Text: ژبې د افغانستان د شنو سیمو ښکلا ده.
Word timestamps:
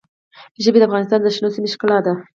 ژبې 0.63 0.79
د 0.79 0.83
افغانستان 0.87 1.19
د 1.21 1.27
شنو 1.35 1.53
سیمو 1.55 1.71
ښکلا 1.73 1.97
ده. 2.05 2.13